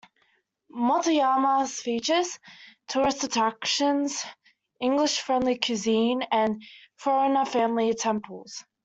[0.75, 2.39] Motoyama features
[2.87, 4.25] tourist attractions,
[4.79, 6.63] English friendly cuisine, and
[6.95, 8.65] foreigner-friendly temples.